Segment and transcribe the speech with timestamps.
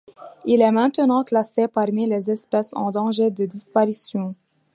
[0.45, 4.33] Il est maintenant classé parmi les espèces en danger de disparition.